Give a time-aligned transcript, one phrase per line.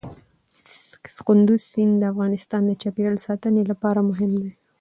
[1.25, 4.51] کندز سیند د افغانستان د چاپیریال ساتنې لپاره مهم دي.